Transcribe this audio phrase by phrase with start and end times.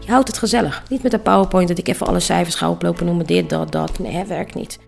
[0.00, 0.82] Je houdt het gezellig.
[0.88, 3.26] Niet met een PowerPoint dat ik even alle cijfers ga oplopen noemen.
[3.26, 3.98] Dit, dat, dat.
[3.98, 4.78] Nee, het werkt niet.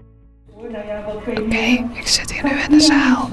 [1.26, 3.28] Oké, ik zit hier nu in de zaal.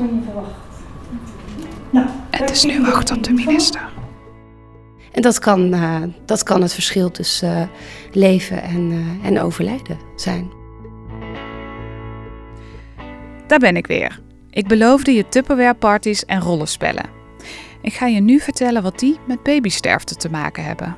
[2.29, 3.89] Het is nu wacht op de minister.
[5.11, 7.67] En dat kan, uh, dat kan het verschil tussen uh,
[8.11, 10.51] leven en, uh, en overlijden zijn.
[13.47, 14.19] Daar ben ik weer.
[14.49, 17.05] Ik beloofde je Tupperware parties en rollenspellen.
[17.81, 20.97] Ik ga je nu vertellen wat die met babysterfte te maken hebben.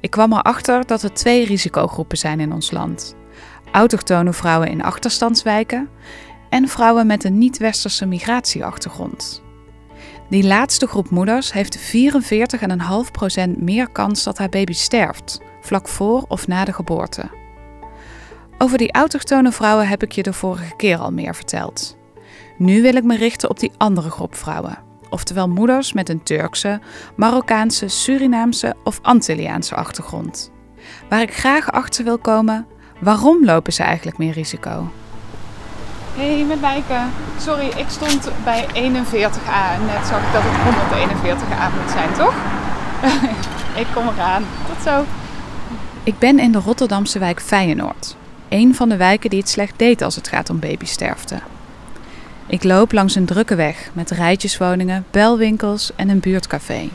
[0.00, 3.16] Ik kwam erachter dat er twee risicogroepen zijn in ons land.
[3.72, 5.88] Autochtone vrouwen in achterstandswijken
[6.48, 9.42] en vrouwen met een niet-westerse migratieachtergrond.
[10.28, 16.46] Die laatste groep moeders heeft 44,5% meer kans dat haar baby sterft, vlak voor of
[16.46, 17.30] na de geboorte.
[18.58, 21.96] Over die autochtone vrouwen heb ik je de vorige keer al meer verteld.
[22.58, 24.78] Nu wil ik me richten op die andere groep vrouwen,
[25.10, 26.80] oftewel moeders met een Turkse,
[27.16, 30.50] Marokkaanse, Surinaamse of Antilliaanse achtergrond.
[31.08, 32.66] Waar ik graag achter wil komen,
[33.00, 34.90] waarom lopen ze eigenlijk meer risico?
[36.14, 36.98] Hey, met Mijke.
[37.38, 42.34] Sorry, ik stond bij 41A en net zag ik dat het 141A moet zijn, toch?
[43.82, 44.44] ik kom eraan.
[44.68, 45.04] Tot zo.
[46.02, 48.16] Ik ben in de Rotterdamse wijk Feyenoord.
[48.48, 51.40] Een van de wijken die het slecht deed als het gaat om babysterfte.
[52.50, 56.88] Ik loop langs een drukke weg met rijtjeswoningen, belwinkels en een buurtcafé.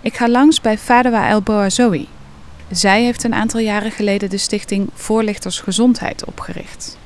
[0.00, 2.08] Ik ga langs bij Fadawa El Boazoui.
[2.70, 6.98] Zij heeft een aantal jaren geleden de stichting Voorlichters Gezondheid opgericht.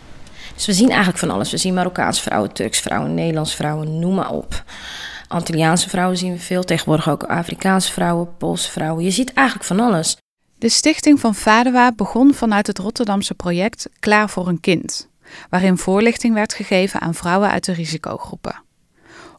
[0.55, 1.51] Dus we zien eigenlijk van alles.
[1.51, 4.65] We zien Marokkaanse vrouwen, Turks vrouwen, Nederlandse vrouwen, noem maar op.
[5.29, 9.05] Antilliaanse vrouwen zien we veel, tegenwoordig ook Afrikaanse vrouwen, Poolse vrouwen.
[9.05, 10.17] Je ziet eigenlijk van alles.
[10.59, 15.11] De stichting van Vadewa begon vanuit het Rotterdamse project Klaar voor een kind,
[15.51, 18.63] waarin voorlichting werd gegeven aan vrouwen uit de risicogroepen.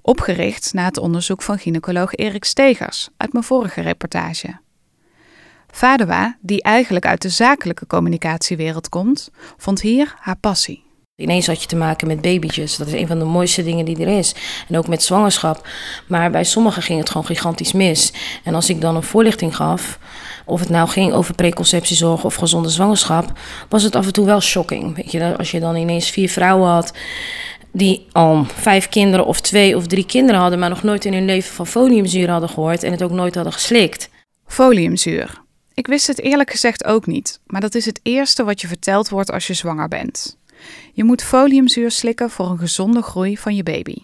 [0.02, 4.60] Opgericht na het onderzoek van gynaecoloog Erik Stegers uit mijn vorige reportage.
[5.72, 10.84] Vadewa, die eigenlijk uit de zakelijke communicatiewereld komt, vond hier haar passie.
[11.16, 12.78] Ineens had je te maken met babytjes.
[12.78, 14.36] Dat is een van de mooiste dingen die er is.
[14.68, 15.68] En ook met zwangerschap.
[16.08, 18.14] Maar bij sommigen ging het gewoon gigantisch mis.
[18.44, 20.00] En als ik dan een voorlichting gaf,
[20.46, 23.32] of het nou ging over preconceptiezorg of gezonde zwangerschap,
[23.70, 24.96] was het af en toe wel shocking.
[24.96, 26.94] Weet je, als je dan ineens vier vrouwen had
[27.74, 31.26] die al vijf kinderen of twee of drie kinderen hadden, maar nog nooit in hun
[31.26, 34.10] leven van foliumzuur hadden gehoord en het ook nooit hadden geslikt.
[34.46, 35.42] Foliumzuur.
[35.74, 39.10] Ik wist het eerlijk gezegd ook niet, maar dat is het eerste wat je verteld
[39.10, 40.38] wordt als je zwanger bent.
[40.94, 43.96] Je moet foliumzuur slikken voor een gezonde groei van je baby.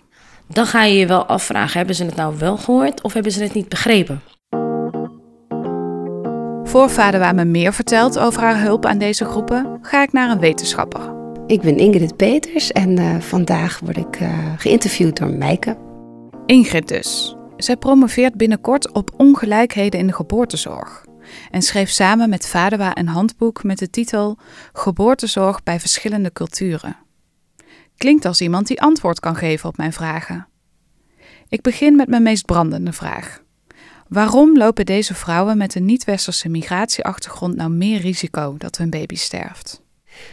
[0.47, 3.43] Dan ga je je wel afvragen: hebben ze het nou wel gehoord of hebben ze
[3.43, 4.21] het niet begrepen?
[6.69, 10.39] Voor Vaderwa me meer vertelt over haar hulp aan deze groepen, ga ik naar een
[10.39, 11.13] wetenschapper.
[11.47, 15.77] Ik ben Ingrid Peters en uh, vandaag word ik uh, geïnterviewd door Mijke.
[16.45, 17.35] Ingrid dus.
[17.57, 21.05] Zij promoveert binnenkort op ongelijkheden in de geboortezorg
[21.51, 24.37] en schreef samen met Vadewa een handboek met de titel
[24.73, 26.97] Geboortezorg bij verschillende culturen.
[27.97, 30.47] Klinkt als iemand die antwoord kan geven op mijn vragen.
[31.47, 33.47] Ik begin met mijn meest brandende vraag.
[34.09, 39.81] Waarom lopen deze vrouwen met een niet-westerse migratieachtergrond nou meer risico dat hun baby sterft?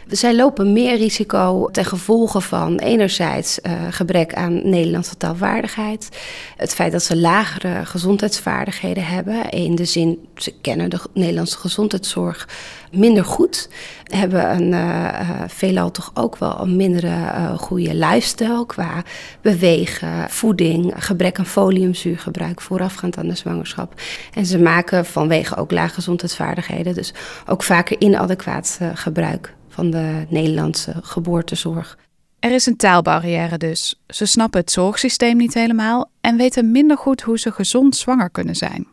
[0.07, 6.09] Zij lopen meer risico ten gevolge van enerzijds uh, gebrek aan Nederlandse taalvaardigheid.
[6.57, 9.49] Het feit dat ze lagere gezondheidsvaardigheden hebben.
[9.49, 12.47] In de zin, ze kennen de Nederlandse gezondheidszorg
[12.91, 13.69] minder goed.
[14.03, 17.13] Hebben een uh, veelal toch ook wel een mindere
[17.57, 19.03] goede lifestyle qua
[19.41, 24.01] bewegen, voeding, gebrek aan foliumzuurgebruik voorafgaand aan de zwangerschap.
[24.33, 27.13] En ze maken vanwege ook lage gezondheidsvaardigheden dus
[27.45, 31.97] ook vaker inadequaat gebruik van de Nederlandse geboortezorg.
[32.39, 34.01] Er is een taalbarrière dus.
[34.07, 38.55] Ze snappen het zorgsysteem niet helemaal en weten minder goed hoe ze gezond zwanger kunnen
[38.55, 38.87] zijn.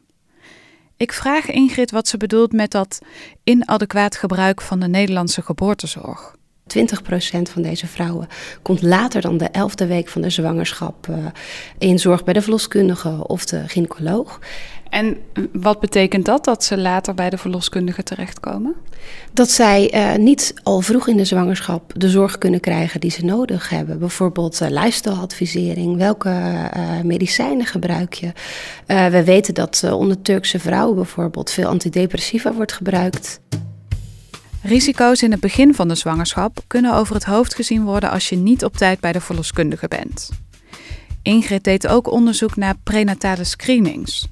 [0.96, 2.98] Ik vraag Ingrid wat ze bedoelt met dat
[3.44, 6.36] inadequaat gebruik van de Nederlandse geboortezorg.
[6.66, 6.76] 20%
[7.50, 8.28] van deze vrouwen
[8.62, 11.16] komt later dan de elfde week van de zwangerschap uh,
[11.78, 14.40] in zorg bij de verloskundige of de gynaecoloog.
[14.94, 15.16] En
[15.52, 18.74] wat betekent dat, dat ze later bij de verloskundige terechtkomen?
[19.32, 23.24] Dat zij uh, niet al vroeg in de zwangerschap de zorg kunnen krijgen die ze
[23.24, 23.98] nodig hebben.
[23.98, 28.32] Bijvoorbeeld uh, lifestyleadvisering, welke uh, medicijnen gebruik je.
[28.86, 33.40] we weten dat onder Turkse vrouwen bijvoorbeeld veel antidepressiva wordt gebruikt.
[34.62, 38.36] Risico's in het begin van de zwangerschap kunnen over het hoofd gezien worden als je
[38.36, 40.30] niet op tijd bij de verloskundige bent.
[41.24, 44.28] Ingrid deed ook onderzoek naar prenatale screenings.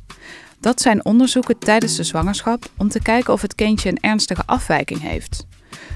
[0.63, 5.01] Dat zijn onderzoeken tijdens de zwangerschap om te kijken of het kindje een ernstige afwijking
[5.01, 5.47] heeft,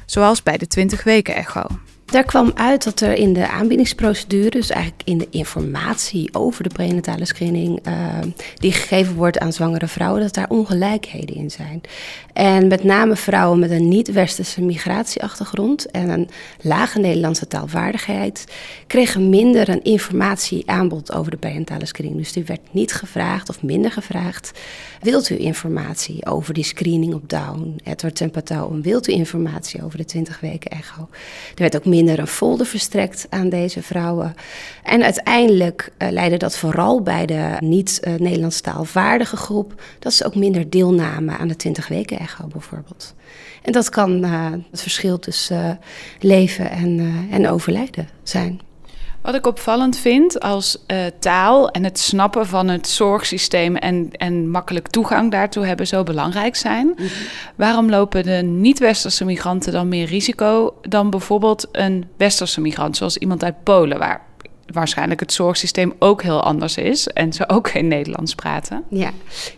[0.07, 1.67] zoals bij de 20 weken echo.
[2.07, 6.69] Daar kwam uit dat er in de aanbiedingsprocedure, dus eigenlijk in de informatie over de
[6.69, 7.95] prenatale screening, uh,
[8.55, 11.81] die gegeven wordt aan zwangere vrouwen, dat daar ongelijkheden in zijn.
[12.33, 16.29] En met name vrouwen met een niet-westerse migratieachtergrond en een
[16.61, 18.45] lage Nederlandse taalvaardigheid
[18.87, 22.19] kregen minder een informatieaanbod over de prenatale screening.
[22.19, 24.53] Dus die werd niet gevraagd of minder gevraagd.
[25.01, 28.83] Wilt u informatie over die screening op Down, Edward Tempatoon?
[28.83, 31.09] Wilt u informatie over de 20 weken echo?
[31.55, 34.35] Er werd ook minder een folder verstrekt aan deze vrouwen.
[34.83, 39.83] En uiteindelijk uh, leidde dat vooral bij de niet-Nederlands taalvaardige groep...
[39.99, 43.15] dat ze ook minder deelnamen aan de 20 weken echo bijvoorbeeld.
[43.63, 45.79] En dat kan uh, het verschil tussen
[46.21, 48.61] leven en, en overlijden zijn.
[49.27, 54.51] Wat ik opvallend vind als uh, taal en het snappen van het zorgsysteem en, en
[54.51, 56.87] makkelijk toegang daartoe hebben zo belangrijk zijn.
[56.87, 57.09] Mm -hmm.
[57.57, 63.45] Waarom lopen de niet-westerse migranten dan meer risico dan bijvoorbeeld een westerse migrant, zoals iemand
[63.45, 64.21] uit Polen, waar
[64.73, 68.85] waarschijnlijk het zorgsysteem ook heel anders is en ze ook geen Nederlands praten.
[68.91, 69.11] Ja,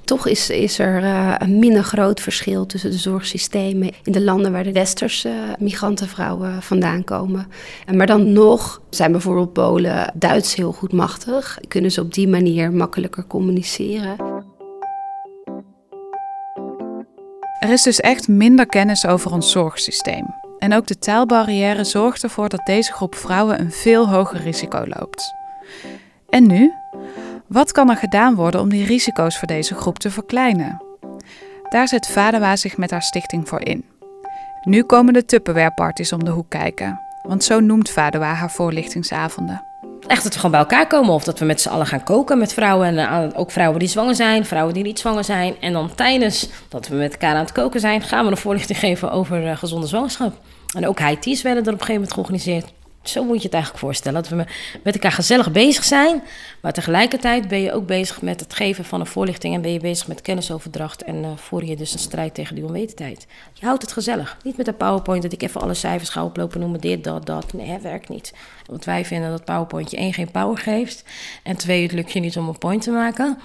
[0.05, 4.53] toch is, is er uh, een minder groot verschil tussen de zorgsystemen in de landen
[4.53, 7.47] waar de westerse migrantenvrouwen vandaan komen.
[7.87, 12.29] En maar dan nog zijn bijvoorbeeld Polen Duits heel goed machtig, kunnen ze op die
[12.29, 14.17] manier makkelijker communiceren.
[17.61, 20.48] Er is dus echt minder kennis over ons zorgsysteem.
[20.59, 25.35] En ook de taalbarrière zorgt ervoor dat deze groep vrouwen een veel hoger risico loopt.
[26.29, 26.73] En nu?
[27.47, 30.83] Wat kan er gedaan worden om die risico's voor deze groep te verkleinen?
[31.69, 33.85] Daar zet Vadewa zich met haar stichting voor in.
[34.63, 39.68] Nu komen de Tupperware-parties om de hoek kijken, want zo noemt Vadewa haar voorlichtingsavonden.
[40.07, 42.39] Echt dat we gewoon bij elkaar komen of dat we met z'n allen gaan koken
[42.39, 42.87] met vrouwen.
[42.87, 45.55] En uh, ook vrouwen die zwanger zijn, vrouwen die niet zwanger zijn.
[45.61, 48.79] En dan tijdens dat we met elkaar aan het koken zijn, gaan we een voorlichting
[48.79, 50.33] geven over uh, gezonde zwangerschap.
[50.77, 52.78] En ook high-teas werden er op een gegeven moment georganiseerd.
[53.03, 54.23] Zo moet je het eigenlijk voorstellen.
[54.23, 54.45] Dat we
[54.83, 56.23] met elkaar gezellig bezig zijn.
[56.61, 59.55] Maar tegelijkertijd ben je ook bezig met het geven van een voorlichting.
[59.55, 61.03] En ben je bezig met kennisoverdracht.
[61.03, 63.27] En uh, voer je dus een strijd tegen die onwetendheid.
[63.53, 64.37] Je houdt het gezellig.
[64.45, 66.81] Niet met een PowerPoint dat ik even alle cijfers ga oplopen noemen.
[66.81, 67.53] Dit, dat, dat.
[67.53, 68.35] Nee, werkt niet.
[68.67, 71.05] Want wij vinden dat PowerPointje één geen power geeft.
[71.43, 73.39] En twee, het lukt je niet om een point te maken.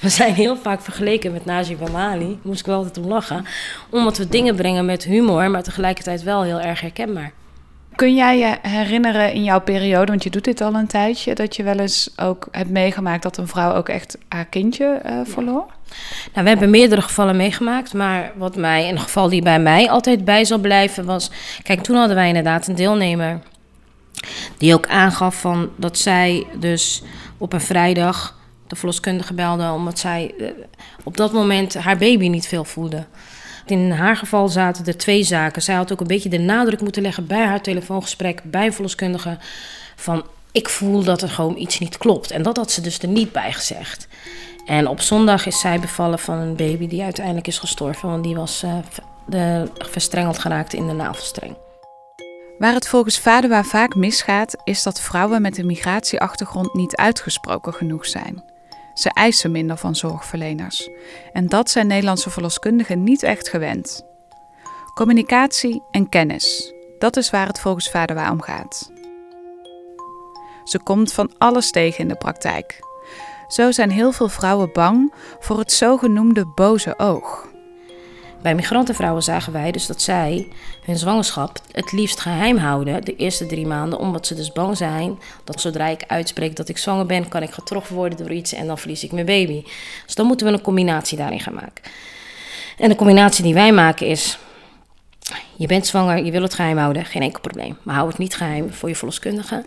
[0.00, 2.38] We zijn heel vaak vergeleken met Najib Amali.
[2.42, 3.44] Moest ik wel altijd om lachen.
[3.90, 7.32] Omdat we dingen brengen met humor, maar tegelijkertijd wel heel erg herkenbaar.
[7.96, 11.56] Kun jij je herinneren in jouw periode, want je doet dit al een tijdje, dat
[11.56, 15.66] je wel eens ook hebt meegemaakt dat een vrouw ook echt haar kindje uh, verloor?
[16.32, 20.24] Nou, we hebben meerdere gevallen meegemaakt, maar wat mij, een geval die bij mij altijd
[20.24, 21.30] bij zal blijven was.
[21.62, 23.40] Kijk, toen hadden wij inderdaad een deelnemer
[24.58, 27.02] die ook aangaf van dat zij dus
[27.38, 30.48] op een vrijdag de verloskundige belde omdat zij uh,
[31.02, 33.06] op dat moment haar baby niet veel voelde.
[33.66, 35.62] In haar geval zaten er twee zaken.
[35.62, 39.38] Zij had ook een beetje de nadruk moeten leggen bij haar telefoongesprek bij verloskundige
[39.96, 42.30] van ik voel dat er gewoon iets niet klopt.
[42.30, 44.08] En dat had ze dus er niet bij gezegd.
[44.66, 48.34] En op zondag is zij bevallen van een baby die uiteindelijk is gestorven, want die
[48.34, 48.74] was uh,
[49.26, 51.56] de, verstrengeld geraakt in de navelstreng.
[52.58, 58.06] Waar het volgens Vadewa vaak misgaat, is dat vrouwen met een migratieachtergrond niet uitgesproken genoeg
[58.06, 58.53] zijn.
[58.94, 60.90] Ze eisen minder van zorgverleners.
[61.32, 64.04] En dat zijn Nederlandse verloskundigen niet echt gewend.
[64.94, 68.92] Communicatie en kennis, dat is waar het volgens Vadewa om gaat.
[70.64, 72.80] Ze komt van alles tegen in de praktijk.
[73.48, 77.52] Zo zijn heel veel vrouwen bang voor het zogenoemde boze oog.
[78.44, 80.48] Bij migrantenvrouwen zagen wij dus dat zij
[80.84, 85.18] hun zwangerschap het liefst geheim houden de eerste drie maanden, omdat ze dus bang zijn
[85.44, 88.66] dat zodra ik uitspreek dat ik zwanger ben, kan ik getroffen worden door iets en
[88.66, 89.64] dan verlies ik mijn baby.
[90.04, 91.84] Dus dan moeten we een combinatie daarin gaan maken.
[92.78, 94.38] En de combinatie die wij maken is:
[95.56, 97.76] je bent zwanger, je wil het geheim houden, geen enkel probleem.
[97.82, 99.66] Maar hou het niet geheim voor je verloskundige.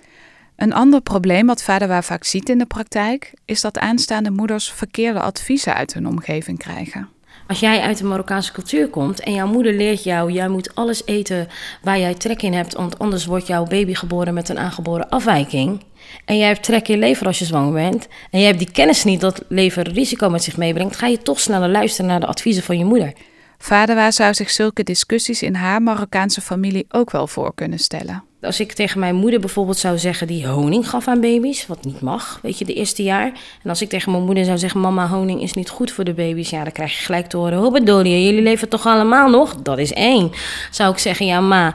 [0.56, 5.20] Een ander probleem wat Vaderwa vaak ziet in de praktijk is dat aanstaande moeders verkeerde
[5.20, 7.16] adviezen uit hun omgeving krijgen.
[7.48, 11.06] Als jij uit de Marokkaanse cultuur komt en jouw moeder leert jou, jij moet alles
[11.06, 11.48] eten
[11.82, 15.84] waar jij trek in hebt, want anders wordt jouw baby geboren met een aangeboren afwijking.
[16.26, 18.08] En jij hebt trek in lever als je zwanger bent.
[18.32, 21.40] En jij hebt die kennis niet dat lever risico met zich meebrengt, ga je toch
[21.40, 23.14] sneller luisteren naar de adviezen van je moeder.
[23.58, 28.24] Vaderwa zou zich zulke discussies in haar Marokkaanse familie ook wel voor kunnen stellen.
[28.48, 32.02] Als ik tegen mijn moeder bijvoorbeeld zou zeggen die honing gaf aan baby's, wat niet
[32.02, 33.32] mag, weet je, de eerste jaar.
[33.64, 36.14] En als ik tegen mijn moeder zou zeggen, mama, honing is niet goed voor de
[36.14, 39.56] baby's, ja, dan krijg je gelijk te horen, je, jullie leven toch allemaal nog?
[39.56, 40.32] Dat is één.
[40.72, 41.74] Zou ik zeggen, ja, ma,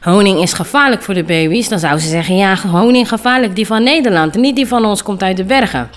[0.00, 3.82] honing is gevaarlijk voor de baby's, dan zou ze zeggen, ja, honing gevaarlijk, die van
[3.82, 5.90] Nederland, niet die van ons komt uit de bergen.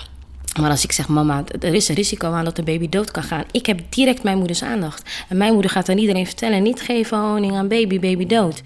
[0.60, 3.22] Maar als ik zeg, mama, er is een risico aan dat de baby dood kan
[3.22, 3.44] gaan.
[3.50, 5.24] Ik heb direct mijn moeders aandacht.
[5.28, 8.62] En mijn moeder gaat aan iedereen vertellen, niet geven honing aan baby, baby dood.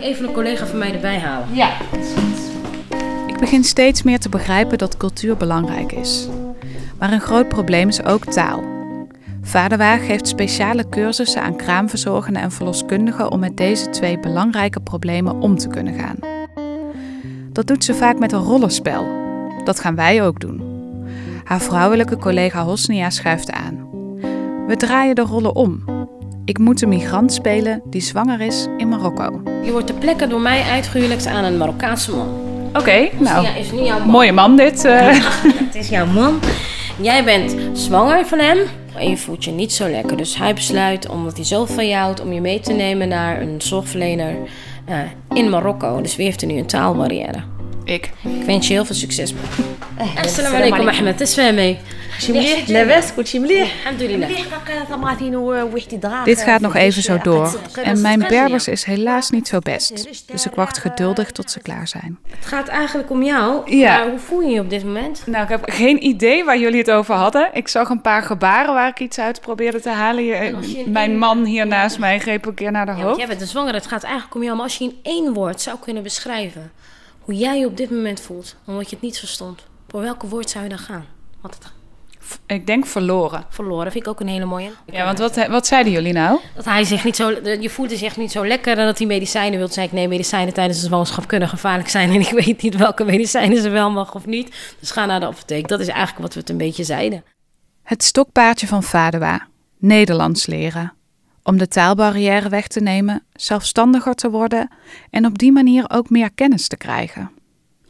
[0.00, 1.54] Even een collega van mij erbij halen?
[1.54, 1.70] Ja.
[3.26, 6.28] Ik begin steeds meer te begrijpen dat cultuur belangrijk is.
[6.98, 8.64] Maar een groot probleem is ook taal.
[9.42, 15.56] Vaderwa geeft speciale cursussen aan kraamverzorgenden en verloskundigen om met deze twee belangrijke problemen om
[15.58, 16.16] te kunnen gaan.
[17.52, 19.06] Dat doet ze vaak met een rollenspel.
[19.64, 20.62] Dat gaan wij ook doen.
[21.44, 23.88] Haar vrouwelijke collega Hosnia schuift aan.
[24.66, 25.84] We draaien de rollen om.
[26.44, 29.53] Ik moet een migrant spelen die zwanger is in Marokko.
[29.64, 32.28] Je wordt ter plekke door mij uitgehuwelijkd aan een Marokkaanse man.
[32.74, 34.08] Oké, nou, is niet jouw man.
[34.08, 34.84] mooie man dit.
[34.84, 35.08] eh.
[35.66, 36.40] Het is jouw man.
[37.00, 38.58] Jij bent zwanger van hem.
[38.96, 40.16] En je voelt je niet zo lekker.
[40.16, 43.40] Dus hij besluit, omdat hij zo van je houdt, om je mee te nemen naar
[43.40, 44.36] een zorgverlener
[44.84, 44.96] eh,
[45.32, 46.00] in Marokko.
[46.00, 47.38] Dus wie heeft er nu een taalbarrière?
[47.83, 48.11] Ik.
[48.23, 49.33] Ik wens je heel veel succes.
[50.23, 51.77] Assalamu alaikum Ahmed, تسمعي
[52.29, 54.29] مليح لاباس كلشي مليح الحمد لله
[54.89, 57.59] طماطين وحدي دراهم Dit gaat nog even zo door.
[57.83, 60.07] En mijn Berbers is helaas niet zo best.
[60.31, 62.19] Dus ik wacht geduldig tot ze klaar zijn.
[62.37, 63.75] Het gaat eigenlijk om jou.
[63.75, 63.97] Ja.
[63.97, 65.23] Maar hoe voel je je op dit moment?
[65.25, 67.49] Nou, ik heb geen idee waar jullie het over hadden.
[67.53, 70.23] Ik zag een paar gebaren waar ik iets uit probeerde te halen.
[70.23, 73.19] Je- mijn man hier naast mij greep een keer naar de Ja, want hoofd.
[73.19, 74.55] jij bent een zwanger, het gaat eigenlijk om jou.
[74.55, 76.71] Maar als je in één woord zou kunnen beschrijven
[77.24, 80.50] hoe jij je op dit moment voelt, omdat je het niet verstond, voor welke woord
[80.50, 81.06] zou je dan gaan?
[81.40, 81.72] Want het
[82.46, 83.44] Ik denk verloren.
[83.48, 84.70] verloren vind ik ook een hele mooie.
[84.86, 86.38] Ja, want wat, wat zeiden jullie nou?
[86.54, 89.58] Dat hij zich niet zo, je voelt zich niet zo lekker en dat hij medicijnen
[89.58, 89.72] wilt.
[89.72, 92.10] Zei ik, nee, medicijnen tijdens de zwangerschap kunnen gevaarlijk zijn.
[92.10, 94.74] En ik weet niet welke medicijnen ze wel mag of niet.
[94.80, 95.68] Dus ga naar de apotheek.
[95.68, 97.24] Dat is eigenlijk wat we het een beetje zeiden.
[97.82, 99.46] Het stokpaardje van Vadewa.
[99.78, 100.92] Nederlands leren.
[101.46, 104.68] Om de taalbarrière weg te nemen, zelfstandiger te worden
[105.10, 107.30] en op die manier ook meer kennis te krijgen.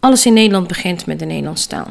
[0.00, 1.86] Alles in Nederland begint met de Nederlandse taal.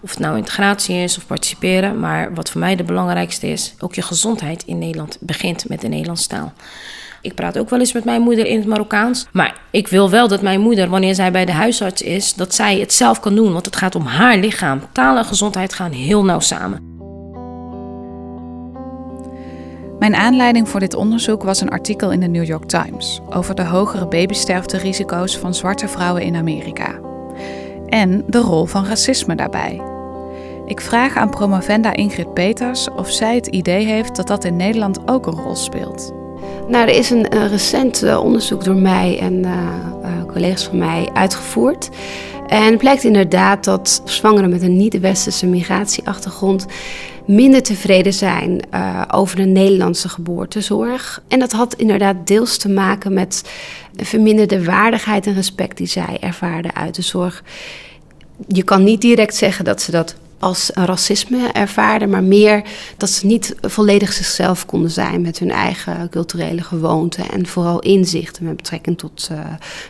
[0.00, 3.94] Of het nou integratie is of participeren, maar wat voor mij de belangrijkste is, ook
[3.94, 6.52] je gezondheid in Nederland begint met de Nederlandse taal.
[7.22, 10.28] Ik praat ook wel eens met mijn moeder in het Marokkaans, maar ik wil wel
[10.28, 13.52] dat mijn moeder, wanneer zij bij de huisarts is, dat zij het zelf kan doen,
[13.52, 14.82] want het gaat om haar lichaam.
[14.92, 16.89] Taal en gezondheid gaan heel nauw samen.
[20.00, 23.64] Mijn aanleiding voor dit onderzoek was een artikel in de New York Times over de
[23.64, 27.00] hogere babysterfterisico's van zwarte vrouwen in Amerika.
[27.86, 29.80] En de rol van racisme daarbij.
[30.66, 35.08] Ik vraag aan promovenda Ingrid Peters of zij het idee heeft dat dat in Nederland
[35.08, 36.12] ook een rol speelt.
[36.68, 39.52] Nou, er is een, een recent eh, onderzoek door mij en eh,
[40.02, 41.88] eh, collega's van mij uitgevoerd.
[42.46, 46.66] En het blijkt inderdaad dat zwangeren met een niet-westerse migratieachtergrond
[47.34, 51.22] minder tevreden zijn eh, over de Nederlandse geboortezorg.
[51.28, 53.50] En dat had inderdaad deels te maken met
[53.96, 57.42] verminderde waardigheid en respect die zij ervaarden uit de zorg.
[58.46, 62.62] Je kan niet direct zeggen dat ze dat als racisme ervaarden, maar meer
[62.96, 68.44] dat ze niet volledig zichzelf konden zijn met hun eigen culturele gewoonten en vooral inzichten
[68.44, 69.38] met betrekking tot eh,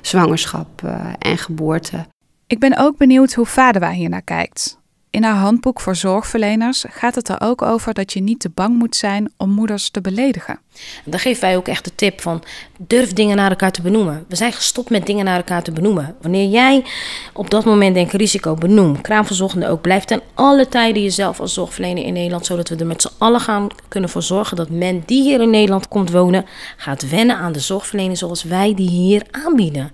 [0.01, 2.07] zwangerschap eh, en geboorte.
[2.47, 4.80] Ik ben ook benieuwd hoe Vadewa hier naar kijkt.
[5.11, 8.79] In haar handboek voor zorgverleners gaat het er ook over dat je niet te bang
[8.79, 10.59] moet zijn om moeders te beledigen.
[11.05, 12.43] En dan geven wij ook echt de tip van
[12.79, 14.25] durf dingen naar elkaar te benoemen.
[14.29, 16.17] We zijn gestopt met dingen naar elkaar te benoemen.
[16.21, 16.85] Wanneer jij
[17.33, 22.05] op dat moment denkt risico benoem, kraamverzorgende ook, blijf ten alle tijden jezelf als zorgverlener
[22.05, 25.23] in Nederland, zodat we er met z'n allen gaan kunnen voor zorgen dat men die
[25.23, 26.45] hier in Nederland komt wonen,
[26.77, 29.93] gaat wennen aan de zorgverlening zoals wij die hier aanbieden.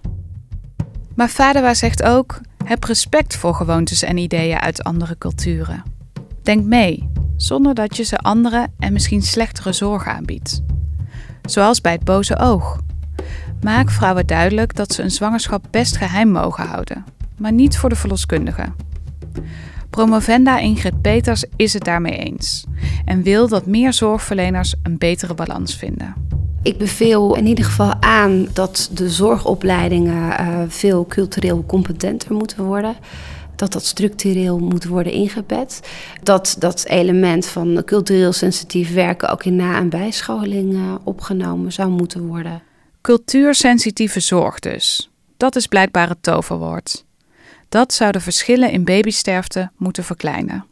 [1.15, 5.83] Maar Vadewa zegt ook: heb respect voor gewoontes en ideeën uit andere culturen.
[6.43, 10.63] Denk mee, zonder dat je ze andere en misschien slechtere zorg aanbiedt.
[11.43, 12.81] Zoals bij het boze oog.
[13.61, 17.05] Maak vrouwen duidelijk dat ze een zwangerschap best geheim mogen houden,
[17.39, 18.73] maar niet voor de verloskundige.
[19.91, 22.65] Promovenda Ingrid Peters is het daarmee eens
[23.05, 26.15] en wil dat meer zorgverleners een betere balans vinden.
[26.67, 32.97] Ik beveel in ieder geval aan dat de zorgopleidingen eh, veel cultureel competenter moeten worden.
[33.57, 35.81] Dat dat structureel moet worden ingebed.
[36.23, 41.91] Dat dat element van cultureel sensitief werken ook in na- en bijscholing eh, opgenomen zou
[41.91, 42.63] moeten worden.
[43.01, 45.11] Cultuursensitieve zorg dus.
[45.37, 47.05] Dat is blijkbaar het toverwoord.
[47.69, 50.65] Dat zou de verschillen in babysterfte moeten verkleinen.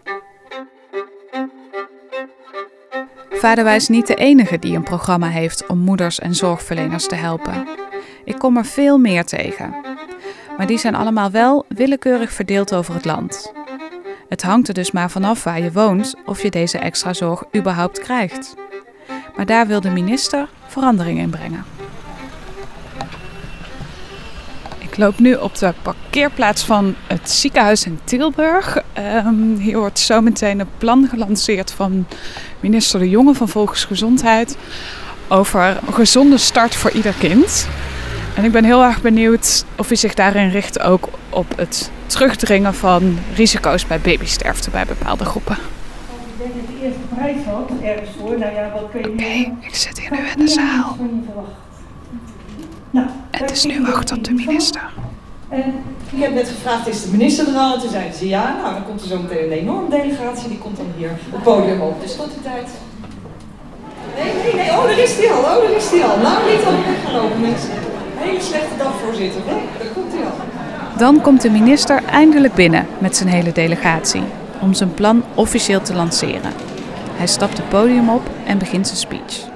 [3.45, 7.69] Vaderwa is niet de enige die een programma heeft om moeders en zorgverleners te helpen.
[8.25, 9.75] Ik kom er veel meer tegen.
[10.57, 13.53] Maar die zijn allemaal wel willekeurig verdeeld over het land.
[14.29, 17.99] Het hangt er dus maar vanaf waar je woont of je deze extra zorg überhaupt
[17.99, 18.55] krijgt.
[19.37, 21.65] Maar daar wil de minister verandering in brengen.
[24.95, 28.83] Ik loop nu op de parkeerplaats van het ziekenhuis in Tilburg.
[28.93, 32.07] Ehm, hier wordt zometeen een plan gelanceerd van
[32.61, 34.57] minister De Jonge van Volksgezondheid
[35.29, 37.69] over een gezonde start voor ieder kind.
[38.37, 42.75] En ik ben heel erg benieuwd of u zich daarin richt ook op het terugdringen
[42.75, 45.57] van risico's bij babysterfte bij bepaalde groepen.
[45.57, 48.39] Ik denk dat de eerste prijs had, ergens voor.
[48.39, 50.97] Nou ja, wat kun je Oké, ik zit hier nu in de zaal.
[52.95, 54.83] Nou, Het is nu wacht op de minister.
[55.49, 55.65] En
[56.13, 57.75] ik heb net gevraagd, is de minister er al?
[57.75, 58.57] En toen zeiden ze ja.
[58.63, 60.49] Nou, dan komt er zo meteen een enorme delegatie.
[60.49, 62.01] Die komt dan hier op het podium op.
[62.01, 62.69] Dus tot die tijd.
[64.17, 64.71] Nee, nee, nee.
[64.71, 65.39] Oh, daar is die al.
[65.39, 66.17] Oh, daar is die al.
[66.19, 67.71] Nou, niet al weg gaan lopen, mensen.
[68.17, 69.41] Hele slechte dag, voorzitter.
[69.47, 70.37] Nee, daar komt hij al.
[70.99, 74.23] Dan komt de minister eindelijk binnen met zijn hele delegatie
[74.61, 76.53] om zijn plan officieel te lanceren.
[77.13, 79.54] Hij stapt het podium op en begint zijn speech.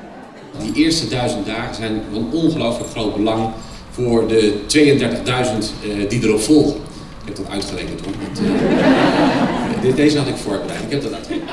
[0.63, 3.51] Die eerste duizend dagen zijn van ongelooflijk groot belang
[3.91, 6.77] voor de 32.000 uh, die erop volgen.
[7.21, 8.13] Ik heb dat uitgerekend hoor.
[9.83, 10.83] Dit, deze had ik voorbereid.
[10.83, 11.51] Ik heb dat uitgerekend.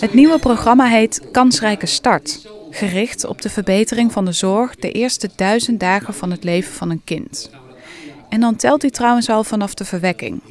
[0.00, 2.48] Het nieuwe programma heet Kansrijke Start.
[2.70, 6.90] Gericht op de verbetering van de zorg de eerste duizend dagen van het leven van
[6.90, 7.50] een kind.
[8.28, 10.42] En dan telt hij trouwens al vanaf de verwekking.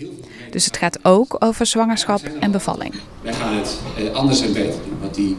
[0.52, 2.94] Dus het gaat ook over zwangerschap en bevalling.
[3.22, 4.98] Wij gaan het uh, anders en beter doen.
[5.02, 5.38] Want die,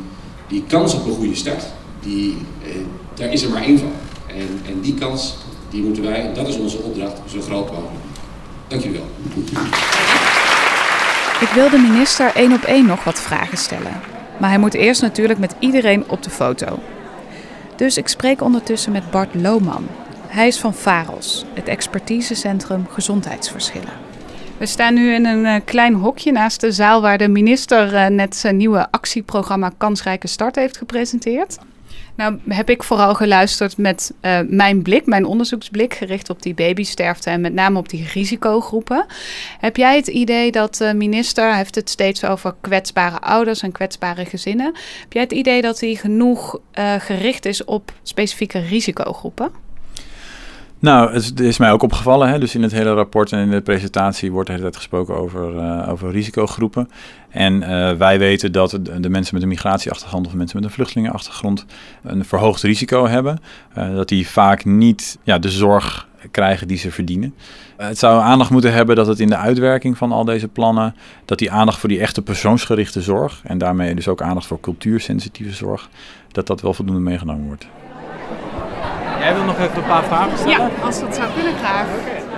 [0.49, 1.65] die kans op een goede start,
[2.03, 2.75] die, uh,
[3.15, 3.93] daar is er maar één van.
[4.27, 5.37] En, en die kans,
[5.71, 8.05] die moeten wij, en dat is onze opdracht, zo groot mogelijk.
[8.69, 9.09] Dank jullie wel.
[11.41, 14.01] Ik wil de minister één op één nog wat vragen stellen.
[14.39, 16.79] Maar hij moet eerst natuurlijk met iedereen op de foto.
[17.77, 19.87] Dus ik spreek ondertussen met Bart Lohman.
[20.27, 23.93] Hij is van VAROS, het expertisecentrum gezondheidsverschillen.
[24.59, 28.07] We staan nu in een uh, klein hokje naast de zaal waar de minister uh,
[28.07, 31.59] net zijn nieuwe actieprogramma Kansrijke Start heeft gepresenteerd.
[32.15, 37.31] Nou heb ik vooral geluisterd met uh, mijn blik, mijn onderzoeksblik, gericht op die babysterfte
[37.31, 39.07] en met name op die risicogroepen.
[39.59, 44.25] Heb jij het idee dat de minister, heeft het steeds over kwetsbare ouders en kwetsbare
[44.25, 44.75] gezinnen.
[45.01, 46.59] Heb jij het idee dat hij genoeg
[46.99, 49.72] gericht is op specifieke risicogroepen?
[50.83, 52.29] Nou, het is mij ook opgevallen.
[52.29, 52.39] Hè?
[52.39, 55.89] Dus in het hele rapport en in de presentatie wordt de tijd gesproken over, uh,
[55.89, 56.89] over risicogroepen.
[57.29, 61.67] En uh, wij weten dat de, mensen met een migratieachtergrond of mensen met een vluchtelingenachtergrond
[62.03, 63.39] een verhoogd risico hebben.
[63.79, 67.35] Uh, dat die vaak niet ja, de zorg krijgen die ze verdienen.
[67.77, 71.39] het zou aandacht moeten hebben dat het in de uitwerking van al deze plannen, dat
[71.39, 75.89] die aandacht voor die echte persoonsgerichte zorg en daarmee dus ook aandacht voor cultuursensitieve zorg,
[76.33, 77.67] dat dat wel voldoende meegenomen wordt.
[79.23, 80.59] Jij wil nog even een paar vragen stellen?
[80.59, 81.87] Ja, als dat zou kunnen graag.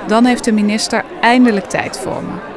[0.07, 2.53] Dan heeft de minister eindelijk tijd voor me.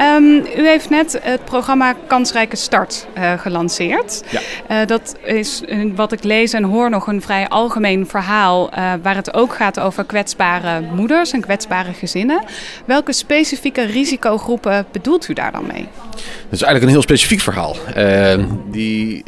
[0.00, 4.22] Um, u heeft net het programma Kansrijke Start uh, gelanceerd.
[4.30, 4.40] Ja.
[4.70, 5.62] Uh, dat is
[5.94, 8.70] wat ik lees en hoor nog een vrij algemeen verhaal
[9.02, 12.44] waar het ook gaat over kwetsbare moeders en kwetsbare gezinnen.
[12.84, 15.88] Welke specifieke risicogroepen bedoelt u daar dan mee?
[16.12, 17.76] Dat is eigenlijk een heel specifiek verhaal.
[17.94, 19.24] Ehm, die,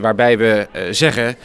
[0.00, 1.36] waarbij we zeggen.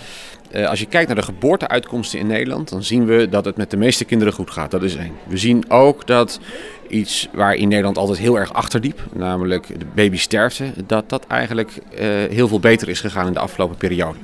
[0.56, 3.72] Uh, als je kijkt naar de geboorteuitkomsten in Nederland, dan zien we dat het met
[3.72, 4.72] de meeste kinderen goed gaat.
[4.72, 5.13] Dat is één.
[5.28, 6.39] We zien ook dat
[6.88, 12.00] iets waar in Nederland altijd heel erg achterliep, namelijk de babysterfte, dat dat eigenlijk uh,
[12.30, 14.17] heel veel beter is gegaan in de afgelopen periode.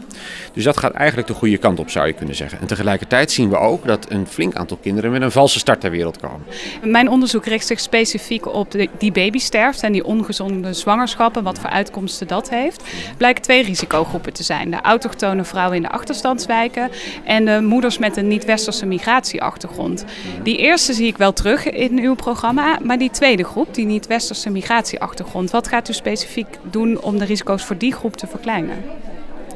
[0.54, 2.60] Dus dat gaat eigenlijk de goede kant op, zou je kunnen zeggen.
[2.60, 5.92] En tegelijkertijd zien we ook dat een flink aantal kinderen met een valse start ter
[5.92, 6.42] wereld komen.
[6.84, 12.28] Mijn onderzoek richt zich specifiek op die babysterfte en die ongezonde zwangerschappen, wat voor uitkomsten
[12.28, 12.84] dat heeft.
[13.18, 14.72] Blijken twee risicogroepen te zijn.
[14.72, 16.90] De autochtone vrouwen in de achterstandswijken
[17.24, 20.06] en de moeders met een niet-westerse migratieachtergrond.
[20.44, 24.50] Die eerste zie ik wel terug in uw programma, maar die tweede groep, die niet-westerse
[24.50, 28.76] migratieachtergrond, wat gaat u specifiek doen om de risico's voor die groep te verkleinen?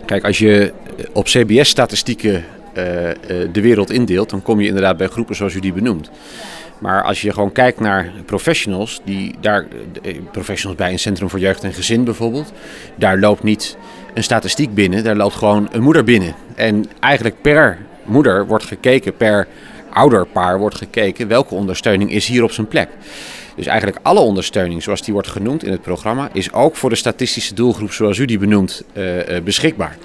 [0.05, 0.73] Kijk, als je
[1.13, 2.43] op CBS-statistieken uh,
[3.51, 6.09] de wereld indeelt, dan kom je inderdaad bij groepen zoals u die benoemt.
[6.79, 9.67] Maar als je gewoon kijkt naar professionals, die daar,
[10.31, 12.51] professionals bij een centrum voor jeugd en gezin bijvoorbeeld,
[12.95, 13.77] daar loopt niet
[14.13, 16.35] een statistiek binnen, daar loopt gewoon een moeder binnen.
[16.55, 19.47] En eigenlijk per moeder wordt gekeken, per
[19.95, 22.89] ouderpaar wordt gekeken welke ondersteuning is hier op zijn plek.
[23.55, 26.95] Dus eigenlijk alle ondersteuning zoals die wordt genoemd in het programma is ook voor de
[26.95, 29.97] statistische doelgroep zoals u die benoemt uh, uh, beschikbaar.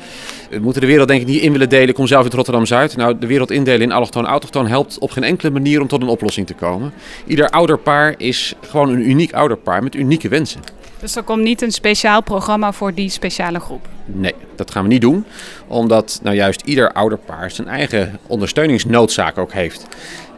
[0.51, 1.89] We moeten de wereld denk ik niet in willen delen.
[1.89, 2.97] Ik kom zelf uit Rotterdam-Zuid.
[2.97, 6.03] Nou, de wereld indelen in allochtoon en autochtoon helpt op geen enkele manier om tot
[6.03, 6.93] een oplossing te komen.
[7.27, 10.61] Ieder ouderpaar is gewoon een uniek ouderpaar met unieke wensen.
[11.01, 13.89] Dus er komt niet een speciaal programma voor die speciale groep?
[14.05, 15.25] Nee, dat gaan we niet doen.
[15.67, 19.87] Omdat nou juist ieder ouderpaar zijn eigen ondersteuningsnoodzaak ook heeft.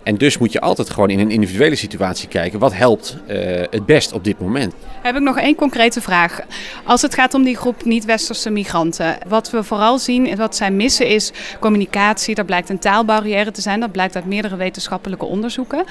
[0.03, 3.37] En dus moet je altijd gewoon in een individuele situatie kijken wat helpt uh,
[3.71, 4.75] het best op dit moment.
[5.03, 6.41] Heb ik nog één concrete vraag.
[6.85, 9.19] Als het gaat om die groep niet-westerse migranten.
[9.29, 12.35] Wat we vooral zien en wat zij missen is communicatie.
[12.35, 13.81] Dat blijkt een taalbarrière te zijn.
[13.81, 15.85] Dat blijkt uit meerdere wetenschappelijke onderzoeken.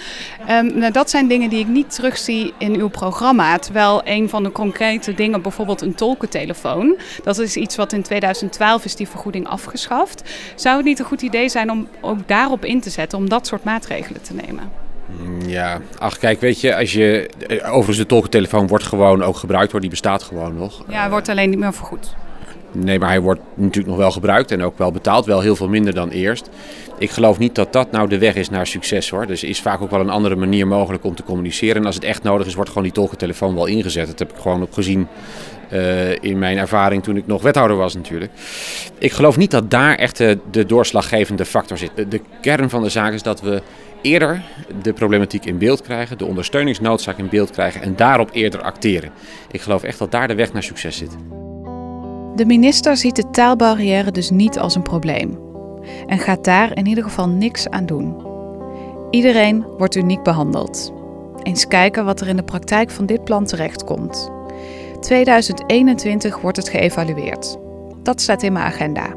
[0.50, 3.58] Um, nou, dat zijn dingen die ik niet terugzie in uw programma.
[3.58, 6.97] Terwijl een van de concrete dingen, bijvoorbeeld een tolkentelefoon.
[7.24, 10.30] Dat is iets wat in 2012 is die vergoeding afgeschaft.
[10.56, 13.47] Zou het niet een goed idee zijn om ook daarop in te zetten om dat
[13.47, 14.91] soort maatregelen te nemen?
[15.19, 17.30] Mm, ja, ach kijk, weet je, als je.
[17.47, 20.84] eh, Overigens, de tolkentelefoon wordt gewoon ook gebruikt hoor, die bestaat gewoon nog.
[20.88, 22.15] Ja, hij wordt alleen niet meer vergoed.
[22.74, 25.26] Nee, maar hij wordt natuurlijk nog wel gebruikt en ook wel betaald.
[25.26, 26.50] Wel heel veel minder dan eerst.
[26.97, 29.28] Ik geloof niet dat dat nou de weg is naar succes hoor.
[29.28, 31.76] Dus er is vaak ook wel een andere manier mogelijk om te communiceren.
[31.76, 34.08] En als het echt nodig is, wordt gewoon die tolkentelefoon wel ingezet.
[34.08, 35.08] Dat heb ik gewoon ook gezien
[35.74, 38.32] uh, in mijn ervaring toen ik nog wethouder was natuurlijk.
[38.97, 41.91] Ik geloof niet dat daar echt de, de doorslaggevende factor zit.
[41.95, 43.62] De, de kern van de zaak is dat we
[44.02, 44.42] eerder
[44.82, 49.12] de problematiek in beeld krijgen, de ondersteuningsnoodzaak in beeld krijgen en daarop eerder acteren.
[49.52, 51.16] Ik geloof echt dat daar de weg naar succes zit.
[52.36, 55.40] De minister ziet de taalbarrière dus niet als een probleem
[56.08, 58.30] en gaat daar in ieder geval niks aan doen.
[59.10, 60.94] Iedereen wordt uniek behandeld.
[61.44, 64.32] Eens kijken wat er in de praktijk van dit plan terechtkomt.
[65.00, 67.58] 2021 wordt het geëvalueerd.
[68.04, 69.16] Dat staat in mijn agenda.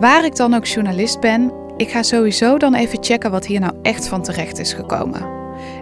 [0.00, 3.72] Waar ik dan ook journalist ben, ik ga sowieso dan even checken wat hier nou
[3.82, 5.22] echt van terecht is gekomen.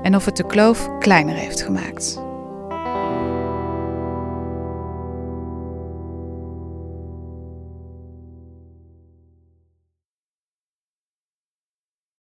[0.03, 2.26] En of het de kloof kleiner heeft gemaakt.